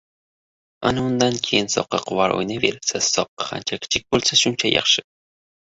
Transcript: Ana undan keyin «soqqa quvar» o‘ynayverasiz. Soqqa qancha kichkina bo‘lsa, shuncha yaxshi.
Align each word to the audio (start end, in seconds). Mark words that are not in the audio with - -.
Ana 0.91 1.03
undan 1.09 1.37
keyin 1.49 1.69
«soqqa 1.75 2.01
quvar» 2.07 2.33
o‘ynayverasiz. 2.39 3.13
Soqqa 3.19 3.49
qancha 3.53 3.81
kichkina 3.87 4.13
bo‘lsa, 4.17 4.45
shuncha 4.45 4.75
yaxshi. 4.77 5.11